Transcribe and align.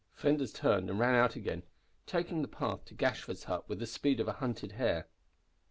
Flinders 0.15 0.51
turned 0.51 0.89
and 0.89 0.97
ran 0.97 1.13
out 1.13 1.35
again, 1.35 1.61
taking 2.07 2.41
the 2.41 2.47
path 2.47 2.83
to 2.85 2.95
Gashford's 2.95 3.43
hut 3.43 3.69
with 3.69 3.77
the 3.77 3.85
speed 3.85 4.19
of 4.19 4.27
a 4.27 4.31
hunted 4.33 4.71
hare. 4.71 5.07